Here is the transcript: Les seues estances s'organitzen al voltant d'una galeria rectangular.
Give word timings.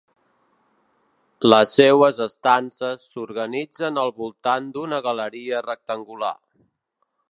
Les 1.53 1.75
seues 1.79 2.23
estances 2.27 3.05
s'organitzen 3.13 4.03
al 4.07 4.13
voltant 4.25 4.75
d'una 4.79 5.05
galeria 5.11 5.65
rectangular. 5.71 6.37